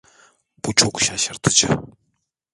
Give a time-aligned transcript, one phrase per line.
[0.65, 1.69] Bu çok şaşırtıcı.